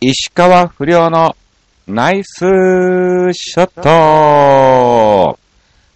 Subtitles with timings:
[0.00, 1.34] 石川不良の
[1.88, 2.38] ナイス
[3.32, 5.36] ショット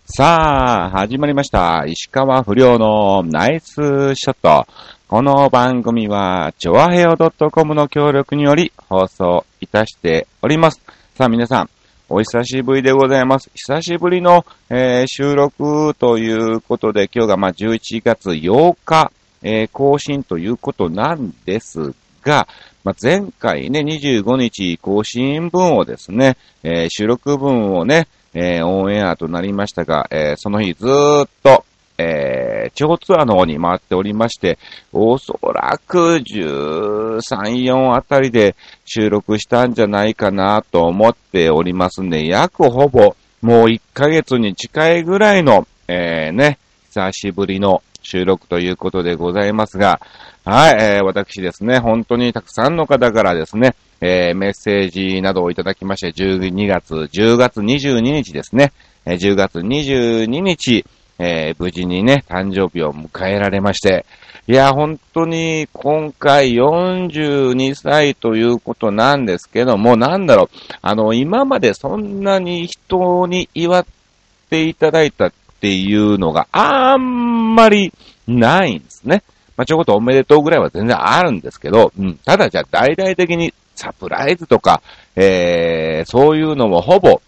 [0.07, 1.84] さあ、始まりました。
[1.86, 4.67] 石川不良のナイスショット。
[5.07, 10.80] この番組は、チョアヘオ .com の協力により放送いたしております。
[11.14, 11.71] さあ、皆さん、
[12.09, 13.53] お久しぶりでございます。
[13.55, 19.12] 久しぶりの、えー収録ということで、今日がまあ11月8日、
[19.43, 22.48] えー更新ということなんですが、
[22.84, 31.64] まあ、前回ね、25日更新分をですね、えー収録分をね、えーオンエアとなりましたが、えーその日ずーっと、
[31.99, 34.58] えー地方ツアーの方に回っておりまして、
[34.92, 46.58] おそらく13、4あたりで収録したんじゃないかなと思っておりますんで、約ほぼもう1ヶ月に近いぐらいの、えーね、
[46.92, 49.98] 久しぶりの収録ということでございますが、
[50.45, 58.72] はい、えー私ですね、本当にたくさんの方からですね、えーメッセージなどをいただきまして、12月、10月22日ですね、
[59.06, 60.84] えー10月22日、
[61.19, 64.05] えー無事にね、誕生日を迎えられまして、
[64.47, 73.86] いや、本当に今回42歳ということなんですけども、なんだろう、あの、今までそんなに人に祝っ
[74.50, 77.92] ていただいたっていうのがあんまり
[78.27, 79.22] ないんですね。
[79.56, 84.82] まあ、ちょこっとおめでとうぐらいは全然あるんですけど、うん、ただじゃあ大々的にサプライズとか、
[85.14, 87.22] えー、そういうのもほぼ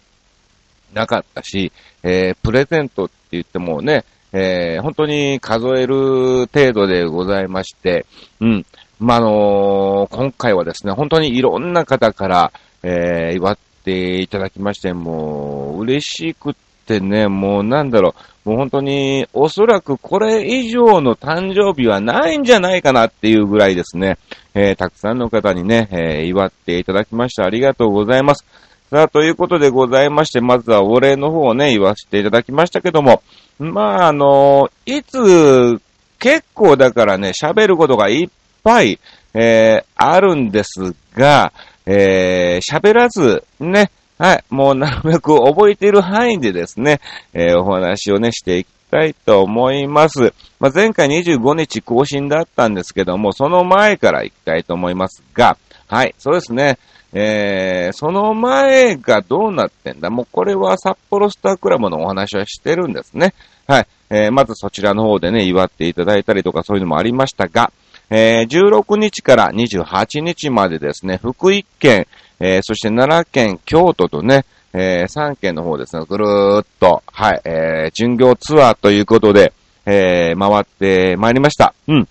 [0.93, 1.71] なかったし、
[2.03, 8.05] えー、プレゼントって言ってもね、えー、本当に数える程度でございまして、
[8.41, 8.65] うん。
[8.99, 12.51] まあ、のー今回はですね、本当にいろんな方から、
[12.83, 16.53] えー、祝っていただきまして、もう、嬉しくっ
[16.85, 18.13] ってね、もうなんだろ
[18.45, 24.19] う、もう本当に、おそらくこれ以上の誕生日はないんじゃないかなっていうぐらいですね、
[24.53, 28.45] えー、たくさんの方にね、えー、祝っていただきましてありがとうございます。
[28.91, 33.23] さあ、ということでございまして、まずはお礼の方をね、言わせていただきましたけども、
[33.57, 35.81] まあ、あのいつ、
[36.19, 38.29] 結構だからね、喋ることがいっ
[38.63, 38.99] ぱい、
[39.33, 41.51] えー、あるんですが、
[41.87, 47.01] えー、喋らず、ね、はい、もうなるべく覚えている範囲でですね、
[47.33, 50.33] えーお話をね、していきたいと思います。
[50.59, 56.77] まあ、前回25日更新だったんですけども、その前から行きたいと思いますが、はい、そうですね。
[57.17, 60.09] えー、その前がどうなってんだ？
[60.09, 63.33] もうこれは札幌スタークラブのお話はしてるんですね。
[63.67, 63.87] はい。
[64.09, 67.71] えー、まずそちらの方でね、祝っていただいたりとかそういうのもありましたが、
[68.09, 72.05] えー、16日から28日までですね、福井県、
[72.39, 79.53] えー、そして奈良県、京都とね、えー、3県の方ですね、ぐるーっと、はい、えー、巡業ツアーということで、
[79.85, 81.73] えー、回ってまいりました。
[81.87, 82.07] うん。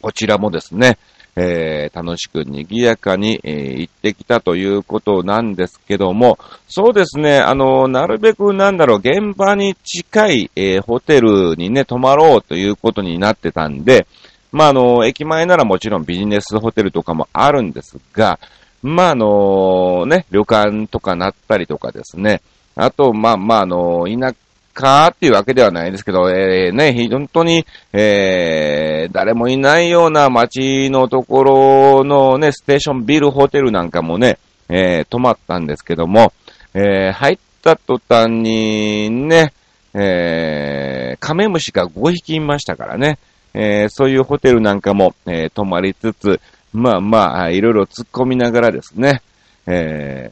[0.00, 0.98] こちらもですね、
[1.36, 6.38] えー楽しく賑やかに、えー行ってきたということなんですけども、
[6.68, 14.06] そうですね、あの、なるべくなんだろう、現場に近い、えーホテルにね、泊まろうということになってたんで、
[14.50, 18.38] まあ、あの、駅前ならもちろんビジネスホテルとかもあるんですが、
[18.82, 22.42] まあ、あの、ね、旅館とかなったりとかですね、
[22.76, 24.34] あと、まあまあ、あの、田
[24.78, 36.32] 舎っていうわけではないですけど、えー、ね、本当に、えー、誰もいないような街のところのね、ステーションビルホテルなんかもね、えー、泊まったんですけども、
[36.74, 39.52] えー、入った途端にね、
[39.94, 43.18] えー、カメムシが5匹いましたからね、
[43.54, 46.40] えー、そういうホテルなんかも、えー、泊まりつつ、
[46.78, 49.22] まあまあ、いろいろ突っ込みながらですね、
[49.66, 50.30] え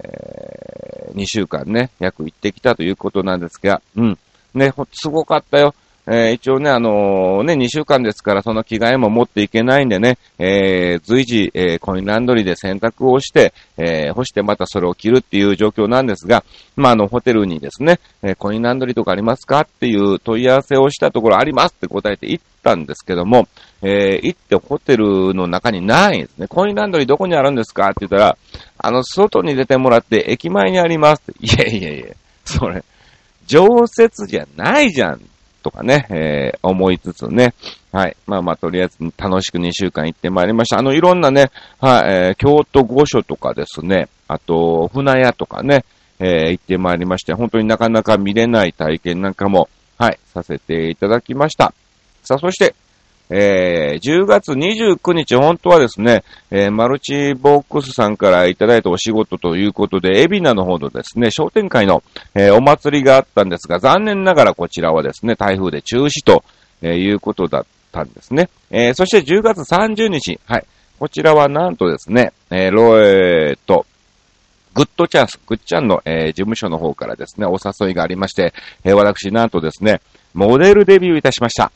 [1.13, 4.19] ー、2週間ね、約行ってきたということなんですが、うん。
[4.55, 5.75] ね、すごかったよ。
[6.09, 16.45] えー一応ね、あのーね、2週間ですから、その着替えも持っていけないんでね、えー随時、えコインランドリーで洗濯をして、え干してまたそれを着るっていう状況なんですが、
[16.77, 23.49] まあ、あの、ホテルにですね、えコインランドリーとかありますかっていう問い合わせをしたところ、ありますって答えて行ったんですけども、
[23.83, 26.47] え行ってホテルの中にないんですね。
[26.47, 28.39] コインランドリーどこにあるんですかって言ったら、
[28.79, 31.47] あの、外に出てもらって駅前にありますって。
[31.47, 32.15] いやいやいや、
[32.45, 32.85] それ、
[33.47, 35.21] 常設じゃないじゃん、
[35.67, 37.55] とかね、えー思いつつね。
[37.91, 38.17] はい。
[38.27, 40.79] まあまあ、とりあえず楽しく2週間行ってまいりました。
[40.79, 45.85] あの、いろんなね、はい、えー京都御所とかですね、あと、船屋とかね、
[46.21, 49.69] えー行ってまいりまして、本当になかなか見れない体験なんかも、
[49.99, 51.75] はい、させていただきました。
[52.23, 52.77] さあ、そして、
[53.29, 62.03] えー、10月29日、本当はですね、えーマルチボックスさんからいただいたお仕事ということで、エビナの方のですね、商店会の、
[62.35, 66.45] えーお祭りがあったんですが、残念ながらこちらはですね、台風で中止と、
[66.83, 68.49] えーいうことだったんですね。
[68.71, 70.67] えーそして10月30日、はい、
[70.99, 73.87] こちらはなんとですね、えー、ロエーと、
[74.75, 78.53] グッドチャンス、グッチャンの、えー、事務所の方からですね、お誘いがありまして、
[78.85, 80.01] えー、私なんとですね、
[80.35, 81.73] モデルデビューいたしました。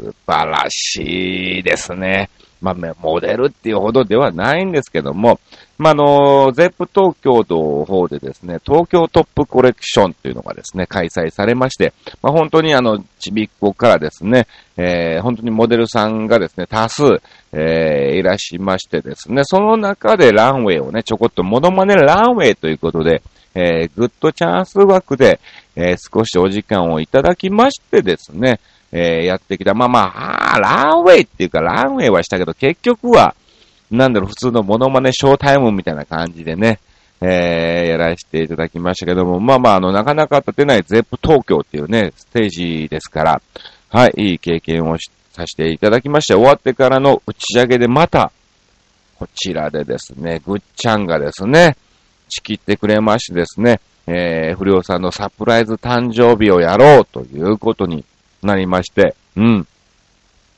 [0.00, 2.30] 素晴らしいですね。
[2.60, 5.40] まあ、モデルっていうほどではないんですけども、
[5.80, 14.46] まあ、の、ゼップ東京の方でですね、東京トップコレクションというのがですね、開催されまして、まあ、本当にあの、ちびっこからですね、
[14.76, 17.22] えー、本当にモデルさんがですね、多数、
[17.52, 23.22] えー、いらっしゃいましてですね、その中でランウェイをね、ちょこっとモノマネランウェイということで、
[23.54, 25.40] えー、グッドチャンス枠で、
[25.76, 28.60] えー、少しお時間をいただきましてですね、
[28.92, 29.72] えー、やってきた。
[29.72, 33.34] まあまあ、あランウェイっていうか、ランウェイはしたけど、結局は、
[33.90, 36.78] なんだろう、普通のモノマネショータイムみたいな感じでね、
[37.20, 43.42] えー、やらせていただきましたけども、まあまあ、あの、なかなか立てないゼップ東京っていうね、ステージですから、
[43.90, 44.96] はい、いい経験を
[45.32, 48.32] させていただきまして、終わってからの打ち上げでまた、
[49.18, 51.76] こちらでですね、ぐっちゃんがですね、
[52.28, 58.04] 仕切ってくれましてですね、えー、不良さんのサプライズ誕生日をやろうということに
[58.42, 59.66] なりまして、うん。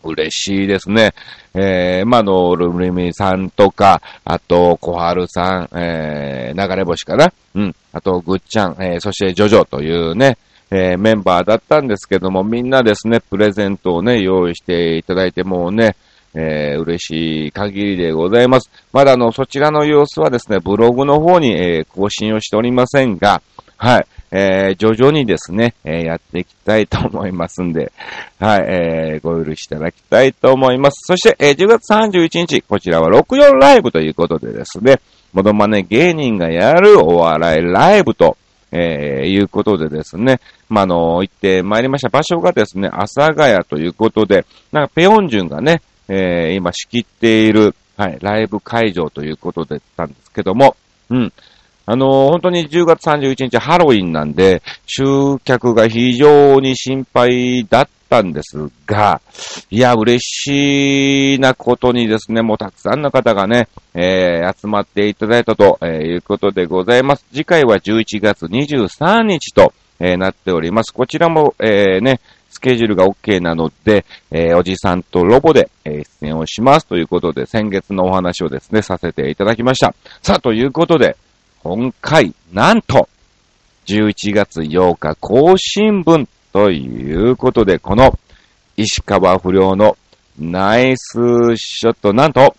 [0.04, 1.14] 嬉しいですね。
[1.54, 7.76] えー、まあ、の、ルミミさんとか、あと、小春さん、えー、流れ星かなうん。
[7.92, 10.38] あと、ぐっちゃん、えー、そしてジョジョというね、
[10.70, 15.96] えー、メンバーだったんですけども、みんなですね、プレゼントをね、用意していただいて、もうね、
[16.34, 18.70] えー、嬉しい限りでございます。
[18.92, 23.42] まだあの、そちらの様子はですね、ブログの方に、えー、更新をしておりませんが、
[23.76, 24.06] はい。
[24.34, 27.92] えー、徐々にですね、えー、やっていきたいと思いますんで、
[28.40, 31.02] はい、えー、ご許しいただきたいと思います。
[31.06, 35.00] そして、えー、10月31日、こちらは64ライブということでですね、
[35.34, 38.38] モノマネ芸人がやるお笑いライブと、
[38.70, 40.40] えー、いうことでですね、
[40.70, 50.74] まあ、の、行ってまいりました場所がですね、阿佐ヶ谷ということで、なんかペヨンジュンがね、えー、今仕切っている、はい、ライブ会場ということでったんですけども、
[51.10, 51.32] うん。
[51.92, 59.20] あのー、本当に10月31日ハロウィンなんで、集客が非常に心配だったんですが、
[59.68, 67.26] いや、嬉しいなことにですね、もうたくさんの方がね、えー、集まっていただいたと、えー、いうことでございます。
[67.30, 70.94] 次回は11月23日と、えー、なっております。
[70.94, 79.94] こちらも、えー、ね、スケジュールが OK なので、えー、おじさんとロボで、えー、出演をしますということで、先月のお話をですね、させていただきました。
[80.22, 81.18] さあ、ということで、
[81.64, 83.08] 今回、なんと、
[83.86, 88.18] 11月8日更新分ということで、この
[88.76, 89.96] 石川不良の
[90.36, 91.12] ナイス
[91.54, 92.56] ショット、なんと、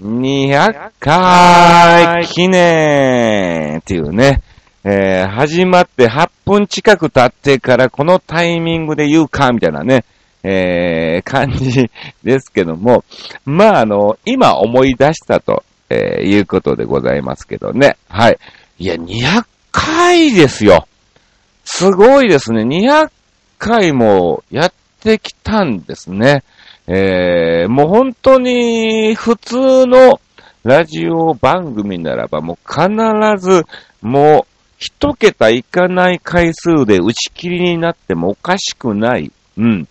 [0.00, 4.42] 200回記念っていうね、
[4.84, 10.06] えー、始まって8分近く経ってからこのタイミングで言うか、みたいなね、
[10.42, 11.90] えー、感じ
[12.24, 13.04] ですけども、
[13.44, 17.96] まあ、あの、今思い出したとえー、いうことでございますけどね。
[18.08, 18.38] はい。
[18.78, 20.86] いや、200回ですよ。
[21.64, 22.62] すごいですね。
[22.62, 23.10] 200
[23.58, 26.44] 回もやってきたんですね。
[26.88, 30.20] えー、もう本当に普通の
[30.62, 33.64] ラジオ番組ならばもう必ず
[34.02, 39.88] もう一桁いかない回数で打ち切りになってもおかしくない、うん、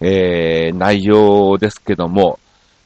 [0.00, 2.38] えー、内容ですけども、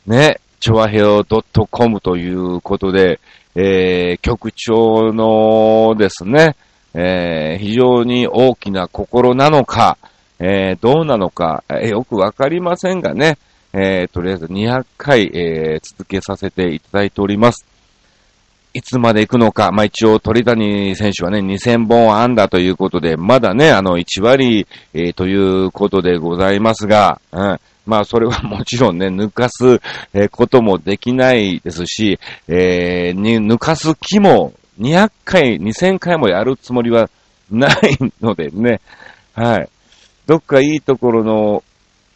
[0.06, 1.24] ね、チョアヘオ
[1.70, 3.20] .com ということで、
[3.54, 6.56] えー、局長のですね、
[6.94, 9.98] えー、非常に大きな心なのか、
[10.40, 13.38] えー、どうなのか、えー、よくわかりませんがね、
[13.72, 17.66] えー、とりあえず200回、えー、続けさせていただいております。
[18.74, 29.80] いつまで行くのか、まあ、一応鳥谷選手はね、2000本安打ということで、まだね、あの、1割、えー、ということでございますが、うん、まあ、それはもちろんね、 抜かす、
[30.30, 37.08] こともできないですし、えー、に、抜かす気も200回、2000回もやるつもりは
[37.50, 37.72] ない
[38.20, 38.82] のでね、
[39.32, 39.68] はい。
[40.26, 41.64] どっかいいところの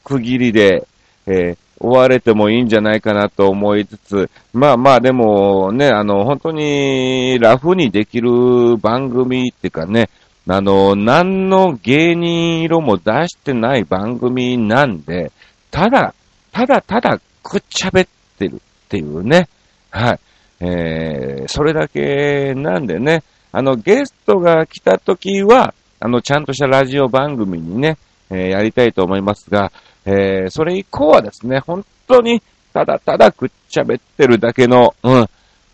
[0.05, 0.87] 区切りで、
[1.26, 10.11] えー、終われてもいいんじゃないかなと思いつつ、まあまあでもね、あの、本当にラフにできる番組っていうかね、
[10.49, 15.33] あの、何の芸人色も出してない番組なんで、
[15.73, 16.14] ただ、
[16.52, 18.07] ただただくっちゃべっ
[18.38, 19.49] てるっていうね。
[19.91, 20.21] はい。
[20.61, 27.99] えー、それだけなんでね、あの、ゲストが来た時は、あの、ちゃんとしたラジオ番組にね、
[28.31, 29.73] えー、やりたいと思いますが、
[30.05, 35.26] えー、それ以降はですね、本当に、ただただくっちゃべってるだけの、うん。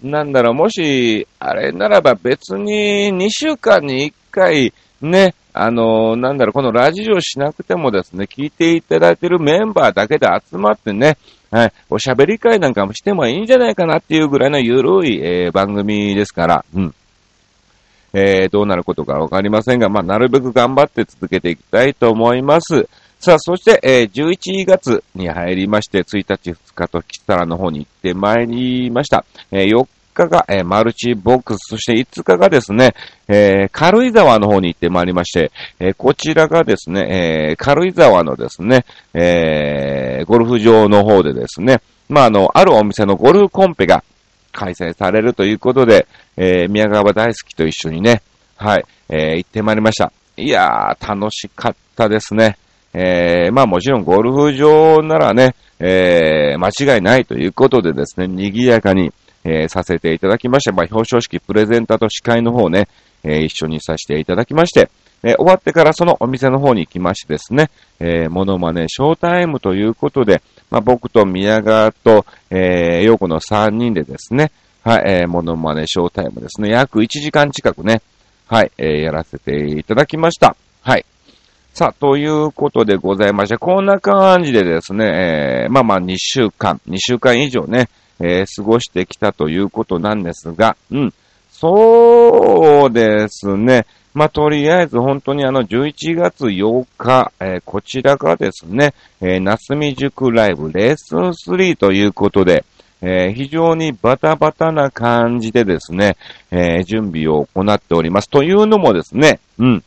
[0.02, 11.18] なんだろう、もし、あれならば別に2週間に1回、ね、あの、なんだろう、このラジオしなくてもですね、聞いていただいてるメンバーだけで集まってね、
[11.50, 16.94] はい、おしゃべり会なんかもしてもいいんじゃないかなっていうぐらいのゆるい、えー、番組ですから、うん。
[18.12, 22.88] えー、どうなることかわかりませんが、まあ、なるべく頑張って続けていきたいと思います。
[23.18, 29.24] さあ、そして、えー、11月に入りまして、1日、2日とキサラの方に行ってまいりました。
[29.50, 29.88] えー、4
[30.24, 32.94] 日が、えー、マルチボックス、そして5日がですね、
[33.28, 38.84] えー、軽井沢の方に行ってまいりまして、えー、こちらがですね、えー、軽井沢のですね、
[39.14, 44.02] えー、ゴルフ場の方でですね、まあ、あの、あるお店のゴルフコンペが
[44.52, 46.06] 開催されるということで、
[46.36, 48.22] えー、宮川大好きと一緒にね、
[48.56, 50.12] はい、えー、行ってまいりました。
[50.36, 52.58] いやー、楽しかったですね。
[52.94, 59.12] えー、まあもちろんゴルフ場ならね、えー、間違いないということでですね、賑やかに、
[59.48, 62.88] えー、させていただきまして、まあ表彰式、プレゼンターと司会の方ね、
[63.24, 64.90] えー、一緒にさせていただきまして、
[65.22, 74.52] えー、終わってからそのお店の方に行きましてですね、えー、モノマネショータイムということで、まあ、僕と宮川と、えー、陽子の3人でですね、
[74.84, 78.02] はい、えー、モノマネショータイムですね、約1時間近くね、
[78.46, 80.56] はい、えー、やらせていただきました。
[80.82, 81.04] はい。
[81.74, 87.88] さあ、ということでございまして、こんな感じでですね、えー、まあまあ2週間、2週間以上ね、
[88.20, 91.14] えー、過ごしてきたということなんですが、うん。
[91.50, 93.86] そうですね。
[94.14, 102.64] まあ、とりあえず本当にあの11月8日、えー、こちらがですね、えー、夏見塾ライブレッスン3ということで、
[103.00, 106.16] えー、非常にバタバタな感じでですね、
[106.50, 108.28] え、準備を行っております。
[108.28, 109.84] というのもですね、うん。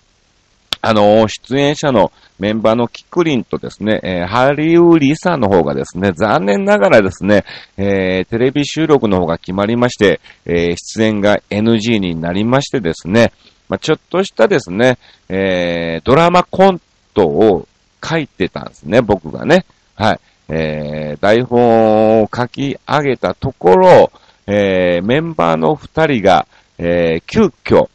[0.82, 7.46] あの、出演者のメンバーのキクリンとですね、えー、ハリウリサの方がですね、残念ながらですね、
[7.78, 13.32] えー、テレビ収録の方が決まりまして、えー、出演が NG になりましてですね、
[13.70, 14.98] まあ、ちょっとしたですね、
[15.30, 16.82] えー、ドラマコン
[17.14, 17.68] トを
[18.04, 19.66] 書いてたんですね、僕がね。
[19.96, 20.20] はい。
[20.50, 24.12] えー、台本を書き上げたところ、
[24.48, 26.48] えー、メンバーの二人が、
[26.78, 27.88] えー、急遽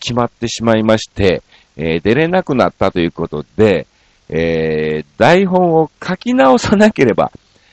[0.00, 1.42] 決まってしまいまして、
[1.76, 3.86] えー、出れなくなったということで、
[4.28, 7.32] えー、台本を書き直さなければ、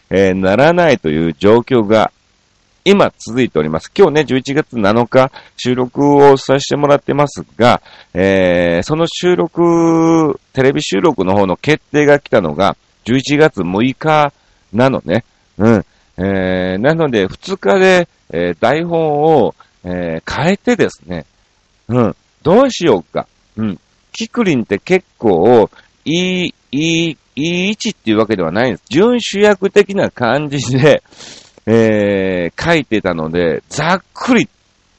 [0.10, 2.12] えー、ならないという状況が
[2.86, 3.92] 今続いております。
[3.96, 7.82] 今日ね、11月7日収録をさせてもらってますが、
[8.14, 14.34] えー、その収録、テレビ収録の方の決定が来たのが、11月6日
[14.74, 15.24] なのね。
[15.58, 15.86] うん。
[16.18, 21.26] えー、なので、2日で、えー、台本を、え、変えてですね。
[21.88, 22.16] うん。
[22.44, 23.28] どうしようか。
[23.56, 23.80] うん。
[24.12, 25.70] キクリンって結構、
[26.06, 28.84] いい、いい、いい位置っていうわけではないんです。
[28.90, 31.04] 準主役的な感じで、
[31.66, 34.48] えー、書いてたので、ざっくりっ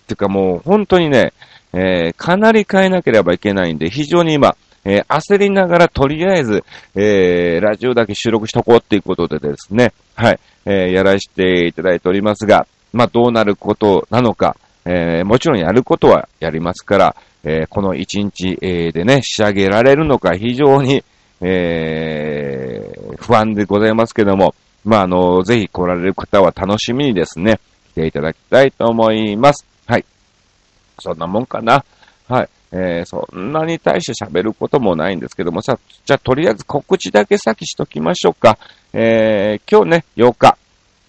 [0.07, 1.33] ていうかもう本当にね、
[1.73, 6.64] えー、かなり変えなければいけないんで、非常に今、えー、焦りながらとりあえず、
[6.95, 21.04] えー、ラジオだけ収録しとこうっていうことでですね、はい、えー、やらせていただいておりますが、まあ、どうなることなのか、えー、もちろんやることはやりますから、えー、この1日、えー、でね、仕上げられるのか非常に、
[21.40, 24.54] えー、不安でございますけども、
[24.85, 27.61] まあ、あの、ぜひ来られる方は楽しみにですね、
[27.92, 29.66] 来ていただきたいと思います。
[29.87, 30.04] はい。
[30.99, 31.85] そんなもんかな。
[32.28, 32.49] はい。
[32.73, 38.59] えー、そんなに対して喋ることもないんですけどもさ、じゃあとりあえず告知だけ先しときましょうか。
[38.92, 40.56] えー、今日ね、8日。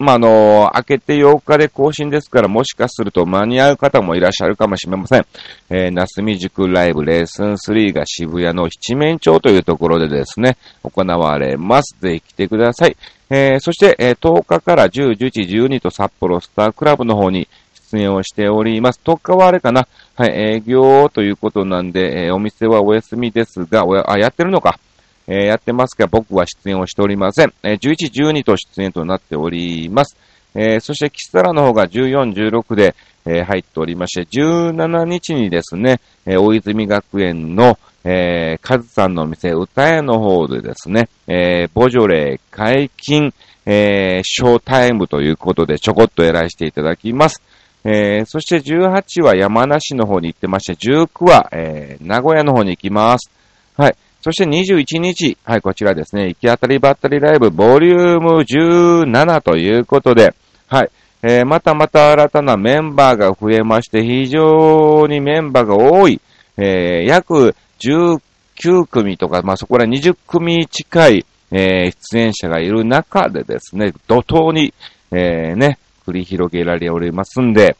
[0.01, 5.25] まあ、あの、明けて8日で更新ですから、もしかすると間に合う方もいらっしゃるかもしれません。
[5.69, 11.95] えー、なすみ塾ライブレッスン3が渋谷の七面町というところでですね、行われます。
[12.01, 12.97] ぜひ来てください。
[13.29, 17.47] えー、そして、えー、10日から10、11、12と札幌スタークラブの方に
[17.91, 18.99] 出演をしております。
[19.05, 19.87] 10日はあれかな？
[20.15, 24.79] はい、営業ということなんで、え、お店はお休みですが、おや、あ、やってるのか？
[25.27, 27.53] え、やってますが、僕は出演をしておりません。
[27.63, 30.17] え、11、12と出演となっております。
[30.55, 43.31] え、そして、キスタラの方が14、16で、え、入っておりまして、17日にですね、え、大泉学園の、えー、カズさんの店、歌屋の方でですね、えー、ボジョレー解禁、
[43.65, 47.41] えー、ショータイムということでちょこっとやらせていただきます。
[47.83, 53.29] えー、そして18は山梨の方に行ってまして、19は、えー、名古屋の方に行きます。
[53.77, 53.95] はい。
[54.21, 60.35] そして21日、はい、こちらですね、行き当たりばったりライブボリューム17ということで、
[60.67, 60.91] はい。
[61.23, 66.21] えー、またまた新たなメンバーが増えまして、非常にメンバーが多い、
[66.57, 74.73] えー、約19組とか、まあ、そこら20組近い、えー、出演者がいる中でですね、怒涛に、
[75.11, 77.75] えー、ね、繰り広げられておりますんで、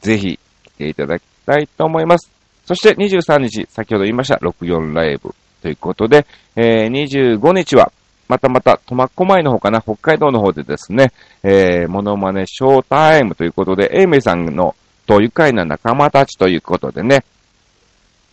[0.00, 2.28] ぜひ来ていただきたいと思います。
[2.64, 6.26] そして23日、先ほど言いました64ライブということで、
[6.56, 7.92] えー、25日は、
[8.28, 11.12] またまた、苫小牧の方かな、北海道の方でですね、
[11.42, 14.74] えー、モノマネショータイムということで、エイメイさんの
[15.06, 17.24] と愉快な仲間たちということでね、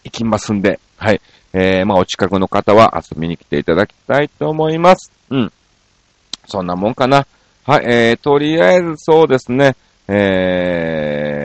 [0.03, 1.21] 行きますんで、はい。
[1.53, 5.11] えー、まあ、お近くの方は遊びに来ていただきたいと思います。
[5.29, 5.51] うん。
[6.45, 7.25] そんなもんかな。
[7.65, 9.75] はい、えー、とりあえずそうですね、
[10.07, 11.36] え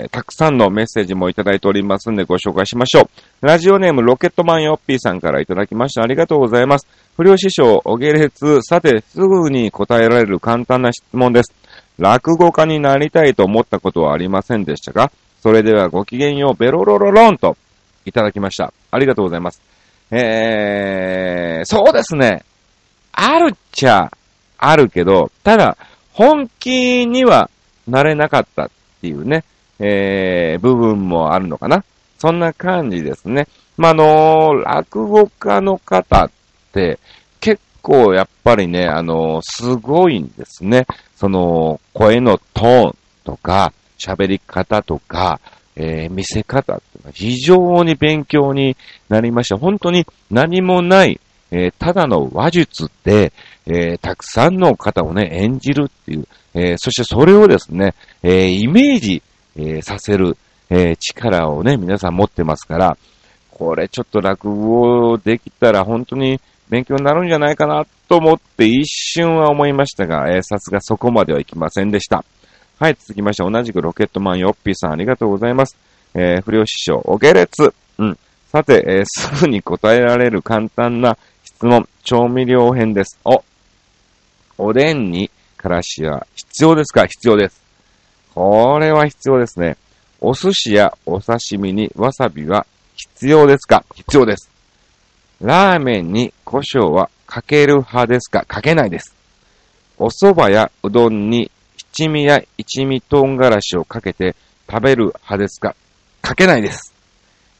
[0.00, 3.02] えー、たくさんのメッセージもいただいておりますんでご紹介しましょ
[3.42, 3.46] う。
[3.46, 6.02] ラジオネームロケットマンヨッピーさんからいただきました。
[6.02, 6.86] ありがとうございます。
[7.16, 11.52] 不良師匠、お下列、さて、すぐに答えられる簡単な質問です。
[11.98, 15.12] 落語家になりたいと思ったことはありませんでしたか？
[15.42, 17.56] それではごきげんよう、ベロロロロンと
[18.06, 18.72] いただきました。
[18.90, 19.60] ありがとうございます。
[20.10, 22.42] えー、そうですね。
[23.12, 24.10] あるっちゃ、
[24.56, 25.76] あるけど、ただ、
[26.12, 27.50] 本気には
[27.86, 29.44] なれなかったっていうね、
[29.80, 31.84] えー、部分もあるのかな？
[32.18, 33.48] そんな感じですね。
[33.76, 36.30] まあ、あのー、落語家の方っ
[36.72, 36.98] て、
[37.40, 40.86] 結構やっぱりね、あのー、すごいんですね。
[41.16, 45.40] その、声のトーンとか、喋り方とか、
[45.76, 48.76] えー、見せ方っていうのは非常に勉強に
[49.08, 49.56] なりました。
[49.56, 51.20] 本当に何もない、
[51.50, 53.32] えー、ただの話術で、
[53.66, 59.22] え、たくさんの方をね、演じるっていう、え、そしてそれをですね、え、イメージ、
[59.56, 60.36] えさせる、
[60.68, 62.96] え力をね、皆さん持ってますから、
[63.50, 72.24] これちょっと落語できたら本当に勉強になるんじゃないかなと思って一瞬は思いましたが、えさすがそこまではいきませんでした。
[72.78, 75.76] はい、続きまして同じくロケットマンヨッピーさんありがとうございます。
[76.14, 77.74] えー、不良師匠、お下列。
[77.98, 78.18] うん。
[78.50, 83.18] さて、えー、すぐに答えられる簡単な質問、調味料編です。
[83.24, 83.44] お、
[84.56, 87.06] おでんにからしは必要ですか？
[87.06, 87.60] 必要です。
[88.34, 89.76] これは必要ですね。
[90.20, 93.84] お寿司やお刺身にわさびは必要ですか？
[93.94, 94.50] 必要です。
[95.40, 98.44] ラーメンに胡椒はかける派ですか？
[98.44, 99.14] かけないです。
[99.98, 101.50] お蕎麦やうどんに
[101.92, 104.36] 七味や一味唐辛子をかけて
[104.70, 105.74] 食べる派ですか？
[106.22, 106.92] かけないです。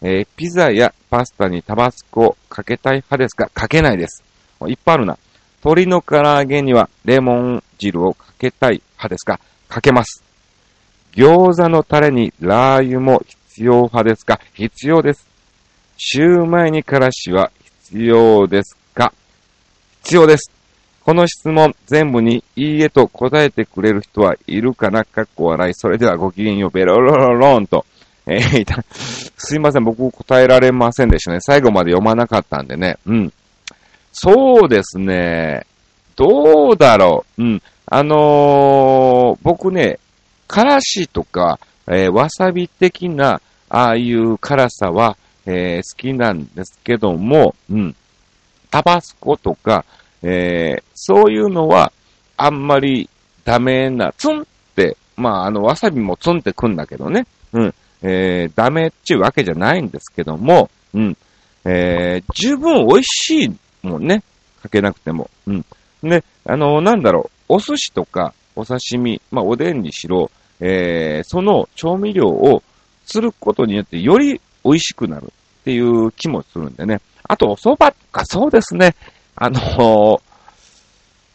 [0.02, 3.50] えー、ピザやパスタにタバスコをかけたい派ですか？
[3.52, 4.22] かけないです。
[4.66, 5.18] いっぱいあるな。
[5.62, 9.40] 鶏の唐揚げにはレモン汁をかけたい派ですか？
[9.68, 10.22] かけます。
[11.12, 14.40] 餃子のタレにラー油も必要派ですか？
[14.54, 15.26] 必要です。
[15.96, 17.50] シューマイにからしは
[17.84, 19.12] 必要ですか？
[20.02, 20.50] 必要です。
[21.04, 25.04] この質問全部にいいえと答えてくれる人はいるかな？
[25.04, 25.74] かっこ笑い。
[25.74, 27.84] それではごきげんよう、ベロロロローンと。
[28.26, 31.40] えー、いた、すいません、僕答えられませんでしたね。
[31.40, 32.96] 最後まで読まなかったんでね。
[33.06, 33.32] うん。
[34.12, 35.66] そうですね。
[36.14, 37.42] どうだろう。
[37.42, 37.62] うん。
[37.86, 39.98] あのー、僕ね、
[40.50, 47.94] からしとか、えー、わさび的な、ああいう辛さは、えー、好きなんですけども、うん。
[48.68, 49.84] タバスコとか、
[50.22, 51.92] えー、そういうのは、
[52.36, 53.08] あんまり
[53.44, 57.26] ダメな、ツンって、まあ、あの、わさびもツンってくんだけどね。
[57.52, 57.74] うん。
[58.02, 61.16] えー、ダメっちゅうわけじゃないんですけども、うん。
[61.64, 64.24] えー、十分美味しいもんね。
[64.62, 65.30] かけなくても。
[65.46, 65.64] うん。
[66.02, 72.62] で、あの、なんだろう、お寿司とか、お刺身、まあ、おでんにしろ、えー、その調味料を
[73.06, 77.00] することによってより美味しくなるっていう気もするんでね。
[77.24, 78.94] あと、お蕎麦とかそうですね。
[79.36, 80.20] あのー、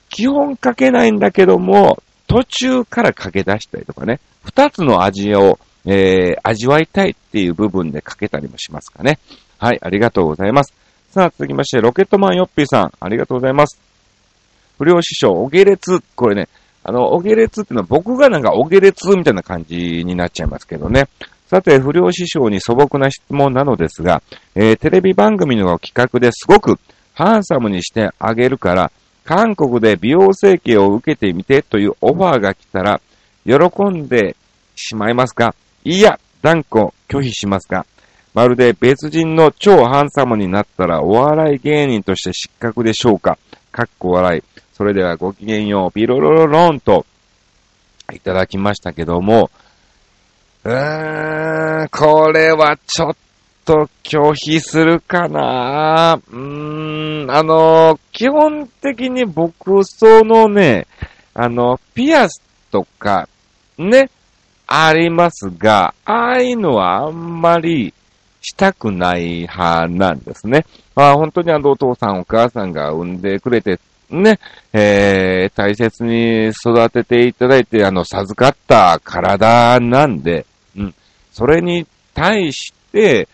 [0.10, 4.20] 基本かけないんだけども、途中からかけ出したりとかね。
[4.44, 9.20] 二つの味を、えー、味わいたいっていう部分でかけたりもしますかね。
[9.58, 10.74] はい、ありがとうございます。
[11.12, 13.80] さあ、続きまして、ロケットマンヨッピーさん、ありがとうございます。
[14.78, 16.50] 不良師匠、お下列、これね、
[16.88, 21.08] あの、お下列っていうのは僕がなんかお下列みたいな感じになっちゃいますけどね。
[21.48, 24.22] さて、不良師匠に素朴な質問なのですが、
[24.54, 26.80] えー、テレビ番組の企画ですごく
[27.16, 28.92] ハンサムにしてあげるから、
[29.24, 33.02] 韓国で美容整形を受けてみてというオファーが来たら、
[33.46, 34.36] 喜んで
[34.76, 35.56] しまいますか？
[35.84, 37.88] いや、断固拒否しますか？
[38.36, 43.40] まるで別人の超ハンサムになったらお笑い芸人として失格でしょうか？
[43.72, 44.44] かっこ笑い。
[44.76, 47.06] それではごきげんよう、ビロロロロンと
[48.14, 49.50] いただきましたけども、
[50.66, 53.16] うーん、これはちょっ
[53.64, 60.88] と拒否するかなうーん、あの、基本的に僕、そのね、
[61.34, 63.30] あの、ピアスとか、
[63.78, 64.10] ね、
[64.68, 67.94] ありますが、ああいうのはあんまり
[68.42, 70.66] したくない派なんですね。
[70.96, 74.40] まあ本当にあのお父さんお母さんが産んでくれて、ね、
[74.74, 80.96] えー、大切に育てていただいて、あの、授かった体なんで、うん。
[81.32, 83.28] それに対して、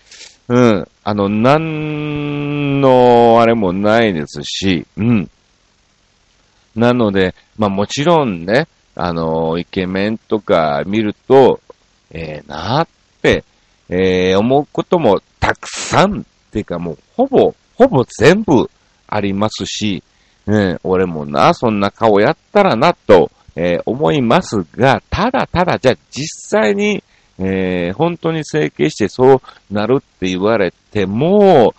[0.47, 5.29] うん、あの、なんの、あれもないですし、うん。
[6.75, 11.61] なので、まあもちろんね、あの、イケメンとか見ると、
[12.11, 12.87] ええー、なっ
[13.21, 13.43] て、
[13.89, 18.69] えー、思うこともたくさん、っていうかもうほぼ、ほぼ全部
[19.07, 20.03] ありますし、
[20.47, 27.03] ね、俺もな、そんな顔やったらな、と、えー、思いますが、ただただ、じゃあ実際に、
[27.37, 31.73] えー、本当に整形してそうなるって言われても、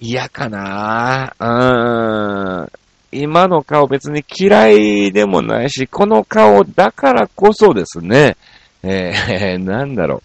[0.00, 2.70] 嫌かなうん。
[3.12, 8.36] 今の顔別に嫌いでもないし、この顔だからこそですね、
[8.82, 10.22] えー、なんだろ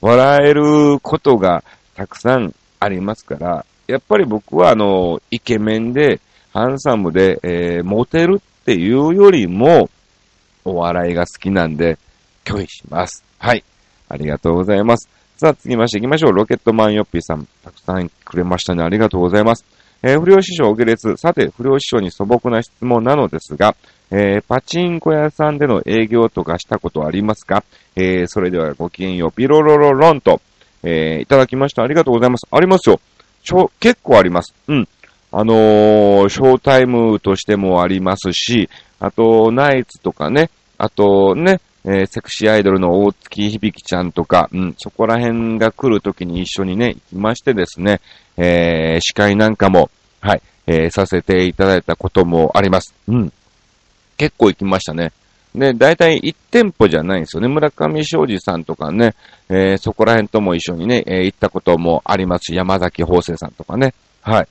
[0.00, 0.06] う。
[0.06, 6.20] 笑えることがたくさんありますから、やっぱり僕はあの、イケメンで、
[6.52, 9.88] ハンサムで、えー、モテるっていうよりも、
[10.64, 11.98] お笑いが好きなんで、
[12.44, 13.24] 拒否します。
[13.38, 13.64] はい。
[14.08, 15.08] ありがとうございます。
[15.36, 16.32] さあ、次まして行きましょう。
[16.32, 17.48] ロケットマンヨッピーさん。
[17.64, 18.84] たくさんくれましたね。
[18.84, 19.64] ありがとうございます。
[20.02, 21.16] えー、不良師匠、下列。
[21.16, 23.74] さて、不良師匠に素朴な質問なのですが、
[24.10, 27.64] えー、パチンコ屋さんでの営業とかしたことありますか？
[27.96, 29.32] えー、それではごきげんよう。
[29.32, 30.40] ピロロロロンと、
[30.82, 31.82] えー、いただきました。
[31.82, 32.46] ありがとうございます。
[32.50, 33.00] ありますよ。
[33.42, 34.54] ちょ、結構あります。
[34.68, 34.88] うん。
[35.30, 38.68] あのー、ショータイムとしてもありますし、
[39.00, 48.00] あと、ナイツとかね、あとね、えー、セクシーアイドルの大月響ちゃんとか、うん、そこら辺が来るときに一緒にね、行きましてですね、
[48.36, 52.94] えー、司会なんかも、はい、えー、させていただいたこともあります。
[53.08, 53.32] うん。
[54.16, 55.12] 結構行きましたね。
[55.54, 57.48] で、大体1店舗じゃないんですよね。
[57.48, 59.14] 村上昌司さんとかね、
[59.50, 63.94] えー、そこら辺とも一緒にね、えー、行ったこともありますし、山崎法生さんとかね。
[64.22, 64.48] はい。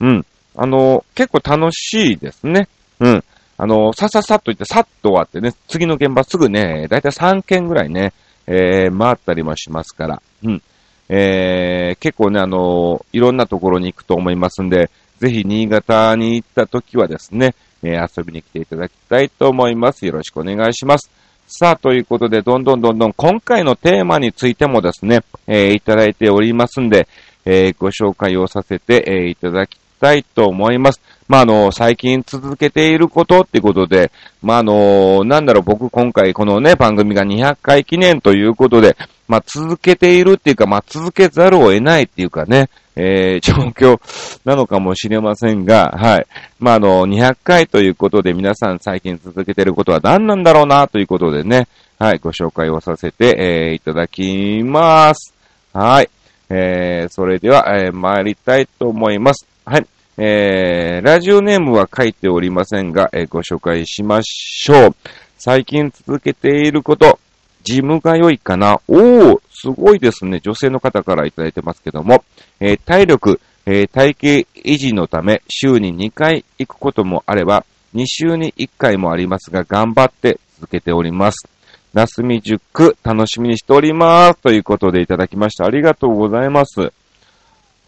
[0.00, 0.26] うん。
[0.56, 2.68] あの、結構楽しいですね。
[2.98, 3.24] うん。
[3.56, 8.12] あの、さささっと行って、さっと終わってね、次の現場すぐね、だいたい3件ぐらいね、
[8.46, 10.22] え、回ったりもしますから。
[10.42, 10.62] うん。
[11.08, 20.06] え、結構ね、あの、いろんなところに行くと思いますんで、ぜひ新潟に行った時はですね、えー、遊びに来ていただきたいと思います。
[20.06, 21.10] よろしくお願いします。
[21.46, 27.08] さあ、ということで、どんどんどんどん今回のテーマについてもですね、えー、いただいておりますんで、
[27.44, 31.00] えー、ご紹介をさせて、えー、いただきたいと思います。
[31.28, 34.12] まあ、あの、最近続けていることっていうことで、
[34.42, 38.96] まあ、あの、なんだろう、僕今回このね、番組が200回記念ということで、
[39.30, 44.00] まあ、続けているっていうか、まあ、続けざるを得ないっていうかね、えー、 状況
[44.44, 46.26] なのかもしれませんが、はい。
[46.58, 55.32] まあ、あの、200回ということで皆さん最近続けてることは何なんだろうなということでね、はい、ご紹介をさせて、えー、いただきます。
[55.72, 56.10] はい。
[56.50, 59.46] えー、それでは、えー、参りたいと思います。
[59.64, 59.86] はい。
[60.18, 64.96] えー、ラジオネームは書いておりませんが、えー、ご紹介しましょう。
[65.38, 67.20] 最近続けていること、
[67.62, 68.80] ジムが良いかな？
[68.88, 70.40] おー、すごいですね。
[70.40, 72.24] 女性の方からいただいてますけども、
[72.60, 81.48] えー、体力、えー、体型維持のため、週に2回行くこともあれば、2週に1回もありますが、頑張って続けております。
[81.92, 84.40] なすみ塾、楽しみにしております。
[84.40, 85.66] ということでいただきました。
[85.66, 86.92] ありがとうございます。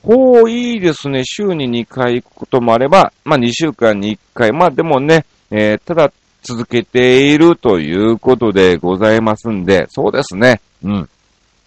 [0.02, 1.24] ほう、いいですね。
[1.24, 4.52] 週に2回行くこともあれば、まあ2週間に1回。
[4.52, 10.60] まあでもね、えー、ただ続けているということでございますんで、そうですね。
[10.84, 11.08] うん。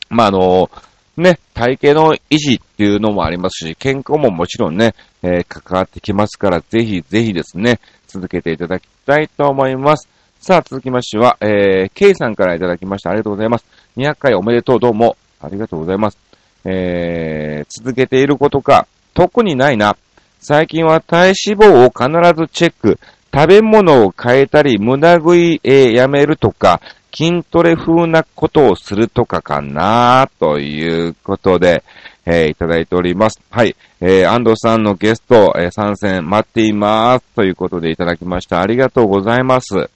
[0.09, 0.69] まああの
[1.17, 10.09] ね、体型の維持っていうのもありますし、健康ももちろんね、えー、関わってきますから、ぜひぜひですね、続けていただきたいと思います。
[10.41, 13.11] さあ、続きましては、えー、K さんからいただきました。
[13.11, 13.65] ありがとうございます。
[13.95, 15.15] 200回おめでとう、どうも。
[15.39, 16.17] ありがとうございます。
[16.65, 19.95] えー、続けていることか、特にないな。
[20.39, 22.99] 最近は体脂肪を必ずチェック。
[23.35, 26.79] 食べ物を変えたり、無駄食い、え、やめるとか、
[27.13, 31.83] 筋トレ風なことをするとかかなということで、
[32.25, 33.41] えー、いただいております。
[33.51, 33.75] はい。
[33.99, 37.25] えー、安藤さんのゲスト、えー、参戦待っています。
[37.35, 38.61] ということでいただきました。
[38.61, 39.89] ありがとうございます。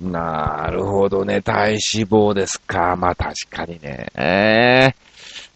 [0.00, 1.42] なるほどね。
[1.42, 2.96] 体脂肪ですか。
[2.96, 4.06] まあ確かにね。
[4.16, 5.03] えー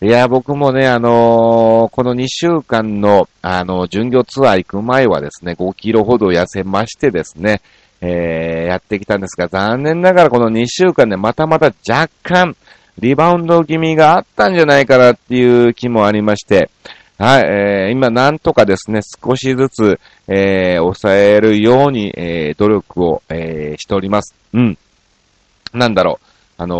[0.00, 7.62] いや、僕もね、あのー、この2週間の、あの、巡業ツアー行く前はですね、5キロほど痩せましてですね、
[8.00, 12.56] えー、やってきたんですが、残念ながらこの2週間でまたまた若干、
[13.00, 16.70] リバウンド気味があったんじゃないかなっていう気もありまして、
[17.18, 24.36] はい、えー、今なんとかですね、少しずつ、えー、抑えるように、えー、努力を、えー、しております。
[24.52, 24.78] うん。
[25.72, 26.26] なんだろう。
[26.60, 26.76] あの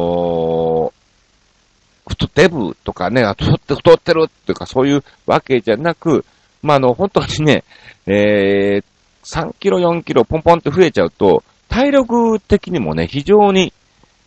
[2.09, 6.25] 太デブとかね、太って太ってるっていうかそういうわけじゃなく、
[6.63, 7.65] まあ、あの、本当にね、
[8.07, 8.85] えー、
[9.25, 13.73] 3キロ、4キロポンポンって増えちゃうと、体力的にもね、非常に、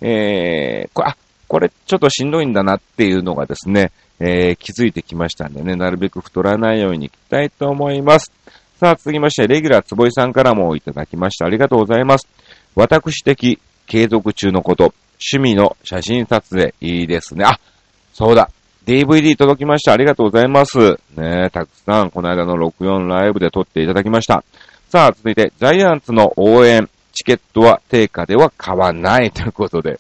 [0.02, 1.17] えー、これ、あ、
[1.48, 8.32] これちょっとしんどいんだなっていうのがですね、えー、気づいてきましたんでね、なるべく太らないように行きたいと思います。
[8.80, 11.46] さあ、続きまして、レギュラー坪井さんからもいただきました。
[11.46, 12.28] ありがとうございます。
[12.76, 14.94] 私的継続中のこと、
[15.34, 17.46] 趣味の写真撮影、いいですね。
[17.46, 17.60] あ、
[18.13, 18.50] そうだ。
[18.86, 19.93] DVD 届きました。
[19.93, 21.00] ありがとうございます。
[21.15, 24.43] ねたくさん、この間の64ライブで撮っていただきました。
[24.89, 30.00] さあ、続いて、ジャイアンツの応援、チケットは定価では買わない ということで。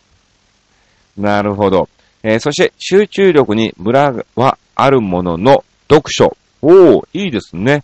[1.17, 1.89] なるほど。
[2.23, 6.35] えー、そして、集中力にムラはあるものの、読書。
[6.61, 7.83] おおいいですね。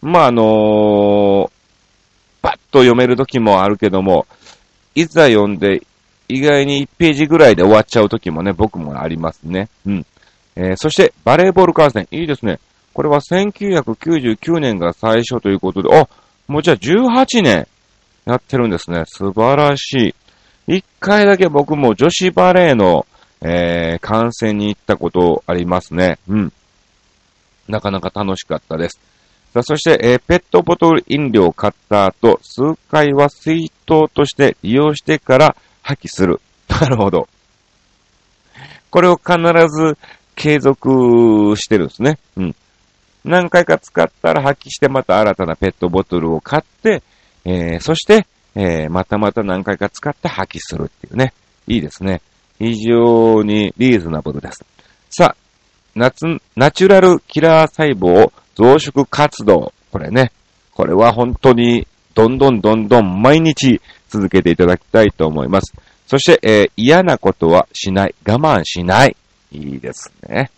[0.00, 1.50] まあ、あのー、
[2.42, 4.26] パッと読める時もあるけども、
[4.94, 5.82] いざ読んで、
[6.28, 9.68] 意外に1ページぐらいで終わっちゃう時もね、僕もありますね。
[9.86, 10.06] うん。
[10.56, 12.08] えー、そして、バレーボール観戦。
[12.10, 12.58] いいですね。
[12.92, 16.08] これは1999年が最初ということで、あ、
[16.48, 17.66] もうじゃあ18年
[18.24, 19.02] やってるんですね。
[19.06, 20.14] 素晴らし
[20.66, 20.76] い。
[20.78, 23.06] 一回だけ僕も女子バレーの、
[23.42, 26.18] えー、観戦に行ったことありますね。
[26.26, 26.52] うん。
[27.68, 28.98] なかなか楽しかったです。
[29.52, 36.40] さあ、そして、えー、ペットボトル飲料を買った後、数回は水筒として利用してから破棄する。
[36.68, 37.28] なるほど。
[38.90, 39.36] これを必
[39.68, 39.96] ず
[40.34, 42.18] 継続してるんですね。
[42.36, 42.56] うん。
[43.24, 47.02] 何回か使ったら破棄してまた新たなペットボトルを買って、
[47.44, 51.32] えー、そして、えー、またまた何回か使って破棄するっていうね。
[51.68, 52.20] いいですね。
[52.58, 54.64] 非常にリーズナブルです。
[55.10, 55.36] さあ、
[55.94, 59.72] 夏、ナチュラルキラー細胞増殖活動。
[59.92, 60.32] これね。
[60.72, 65.74] これは本当にどんどんどんどん毎日続けていただきたいと思います。
[66.06, 68.14] そして、えー、嫌なことはしない。
[68.26, 69.14] 我慢しない。
[69.52, 70.50] いいですね。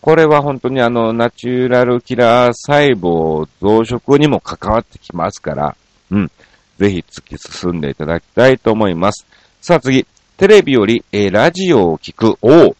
[0.00, 5.76] これは本当にあの、ナチュラルキラー細胞増殖にも関わってきますから、
[6.10, 6.30] うん。
[6.78, 9.26] ぜひ突き進んでいただきたいと思います。
[9.60, 10.06] さあ次、
[10.38, 12.74] テレビより、えー、ラジオを聞く、お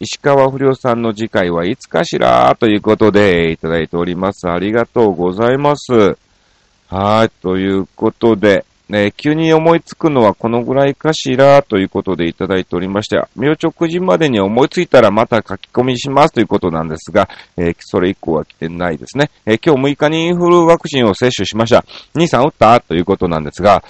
[0.00, 2.56] 石川不良さんの次回はいつかしら？
[2.58, 4.48] ということでいただいております。
[4.50, 6.18] ありがとうございます。
[6.94, 19.30] はい、ということで、ね、急に思いつくのはこのぐらいかしらということでいただいておりまして、明直時までに思いついたらまた書き込みしますということなんですが、えー、それ以降は来てないですね。
[19.46, 21.82] えー、今日6日にインフルワクチンを接種しました。
[22.14, 22.78] 兄さん打った？
[22.80, 23.82] ということなんですが、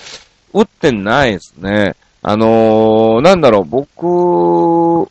[0.54, 1.96] 打ってないですね。
[2.22, 5.10] あのー、なんだろう、僕、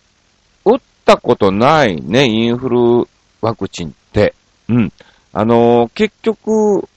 [0.64, 3.10] 打ったことないね、インフル
[3.42, 4.34] ワクチンって。
[4.70, 4.94] うん。
[5.34, 6.88] あのー、結局、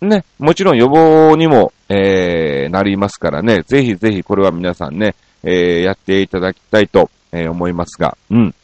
[0.00, 8.54] ね、もちろん予防にも、えー、なりますからね、ぜひぜひこれは皆さんね、えー、やっていただきたいと、えー、思いますが、うん。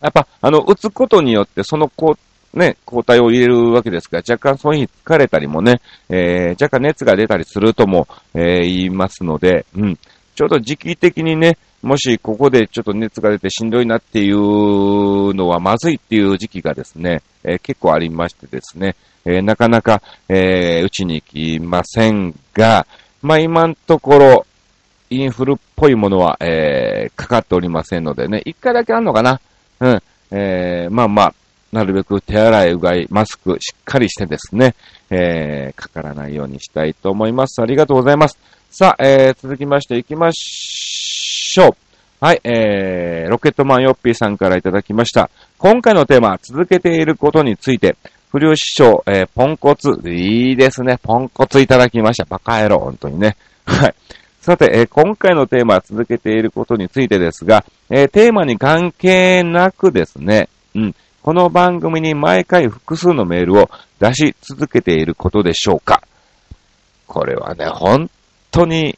[0.00, 2.16] やっぱ、あの、打つことによって、そのこ
[2.54, 9.98] う、ね、抗体を入れるわけですが、若干そういうに疲れたりもね、えー、若干熱が出たりするとも、えー、言いますので、うん。
[10.34, 22.86] ちょうど時期的にね、もしここでちょっと熱が出てしんどいなっていうのはまずいっていう時期がですね、えー、結構ありましてですね、え、なかなか、えー、うちに行きませんが、
[23.22, 24.46] まあ、今のところ、
[25.10, 29.40] インフルっぽいものは、え、かかっておりませんのでね、一回だけあるのかな
[29.80, 30.02] うん。
[30.30, 31.34] え、まあまあ、
[31.72, 34.74] なるべく手洗い、うがい、マスク、しっかりしてですね、
[35.10, 37.60] えー、かからないようにしたいと思います。
[37.62, 38.38] ありがとうございます。
[38.70, 41.76] さあ、えー、続きまして行きましょう。
[42.20, 45.30] はい、えー、ロケットマンヨッピーさんからいただきました。
[45.58, 47.96] 今回のテーマ、続けていることについて、
[48.30, 49.90] 不良師匠、えー、ポンコツ。
[50.08, 50.98] いいですね。
[51.02, 52.24] ポンコツいただきました。
[52.26, 53.36] バカ野郎、本当にね。
[53.66, 53.94] はい。
[54.40, 60.94] さて、えー、今回のテーマは続けていることについてですが、えー、テーマに関係なくですね、うん。
[61.22, 66.02] この番組に毎回複数のメールを出し続けていることでしょうか
[67.08, 68.08] これはね、本
[68.52, 68.96] 当に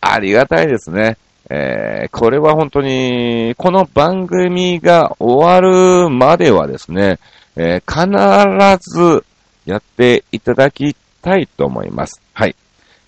[0.00, 1.16] ありがたいですね。
[1.50, 7.18] えー、これは本当に、この番組が終わるまではですね、
[7.56, 9.24] えー、必ず
[9.66, 12.22] やっていただきたいと思います。
[12.32, 12.56] はい。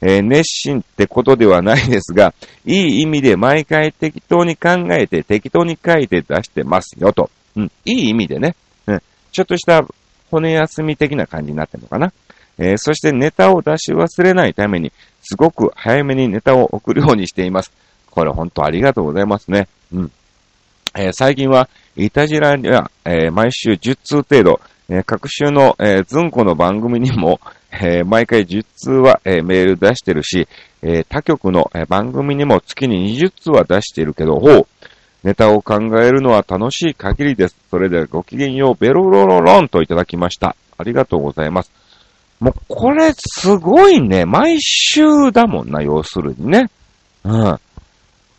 [0.03, 2.35] えー、熱心ってことではないですが、
[2.67, 7.31] いい意味で毎回適当に考えて適当に書いて出してますよと。
[7.57, 7.73] うん。
[7.87, 8.55] いい意味でね。
[8.87, 9.03] うん。
[9.33, 9.87] ちょっとした
[10.31, 12.13] 骨休み的な感じになってるのかな。
[12.59, 17.73] えー、そしてネタを出し忘れないために、すごく早めにネタを送るようにしています。
[18.17, 19.69] これ本当ありがとうございますね。
[19.93, 20.13] うん。
[20.97, 30.49] えー、最近は、いたじらには、えー、毎週10通程度、えー、各週の、えー、ズンコの番組にも、 えー、毎回10通は、えー、メール出してるし、
[30.81, 34.67] えー、他局の、えー、番組にも月に20通は出してるけど、ほう、
[35.23, 37.57] ネタを考えるのは楽しい限りです。
[37.71, 40.57] それではごきげんよう、ベロロロロンといただきました。
[40.79, 41.71] ありがとうございます。
[42.41, 44.25] もう、これ、すごいね。
[44.25, 46.71] 毎週だもんな、要するにね。
[47.25, 47.61] うん。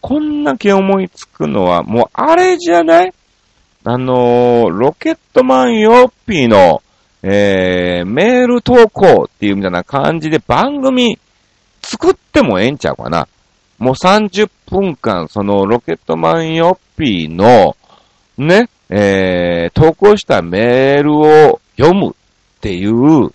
[0.01, 3.13] こんだけ思いつくのは、もう、あれじゃない？
[3.83, 6.81] あのー、ロケットマンヨッピーの、
[7.23, 11.17] えー、メール投稿っていうみたいな感じで番組
[11.81, 13.27] 作ってもええんちゃうかな。
[13.79, 17.75] もう30分間、そのロケットマンヨッピーの、
[18.38, 22.13] ね、えー、投稿したメールを読むっ
[22.62, 23.31] ていう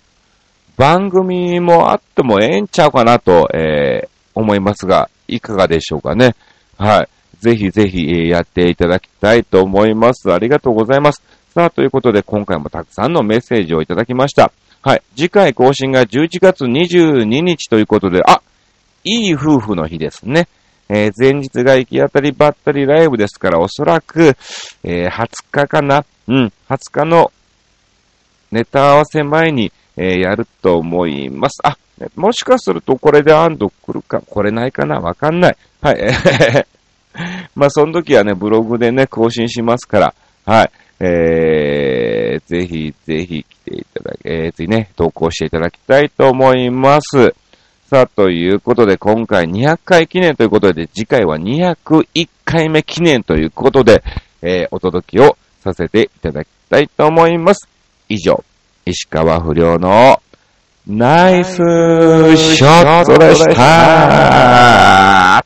[0.77, 6.35] 番組もあってもええんちゃうかなと、えー、思いますが、いかがでしょうかね？
[6.83, 7.09] はい。
[7.39, 10.33] ぜひぜひ、えー、やっていただきたいと思います。
[10.33, 11.23] ありがとうございます。
[11.53, 14.51] さあ、ということで今回もたくさんのメッセージをいただきました。
[14.81, 15.01] はい。
[15.15, 18.41] 次回更新が11月22日ということで、あ、
[19.05, 20.49] いい夫婦の日ですね。
[20.89, 24.35] えー、前日が行き当たりばったりライブですから、おそらく、
[24.83, 27.31] えー、20日かなうん、20日の
[28.51, 31.59] ネタ合わせ前に、えー、やると思います。
[31.63, 31.77] あ、
[32.15, 35.57] もしかするとこれで安堵来るか、来れないかなわかんない。
[35.83, 36.65] はい。
[37.55, 40.13] まあ、その時はね、ブログでね、更新しますから、
[40.45, 40.71] はい。
[40.99, 47.35] えー、ぜひぜひ来ていただき、えー、ぜひね、投稿していただきたいと思います。
[47.89, 54.03] さあ、ということで、今回200回記念ということで、次回は201回目記念ということで、
[54.41, 57.67] えー、お届けをさせていただきたいと思います。
[58.07, 58.41] 以上、
[58.85, 60.21] 石川不良の
[60.85, 65.43] ナイスショットでした。